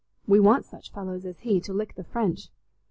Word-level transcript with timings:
We 0.27 0.39
want 0.39 0.65
such 0.65 0.89
fellows 0.91 1.27
as 1.27 1.41
he 1.41 1.61
to 1.61 1.73
lick 1.75 1.93
the 1.93 2.03
French." 2.03 2.49